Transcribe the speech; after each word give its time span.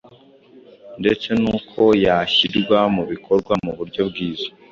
ndetse 1.01 1.29
n’uko 1.41 1.81
yashyirwa 2.05 2.79
mu 2.95 3.03
bikorwa 3.11 3.53
mu 3.65 3.71
buryo 3.77 4.01
bwiza. 4.09 4.47